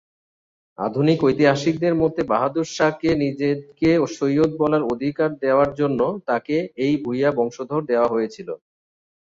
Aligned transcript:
আধুনিক 0.77 1.19
ঐতিহাসিকদের 1.23 1.93
মতে 2.01 2.21
বাহাদুর 2.31 2.67
শাহকে 2.75 3.09
নিজেকে 3.23 3.89
সৈয়দ 4.17 4.51
বলার 4.61 4.83
অধিকার 4.93 5.29
দেওয়ার 5.43 5.69
জন্য 5.79 5.99
তাঁকে 6.27 6.55
এই 6.85 6.93
ভুয়া 7.03 7.29
বংশধর 7.37 7.81
দেওয়া 7.91 8.07
হয়েছিল। 8.13 8.49